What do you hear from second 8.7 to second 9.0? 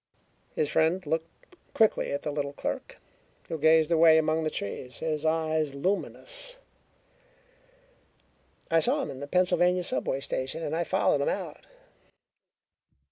"I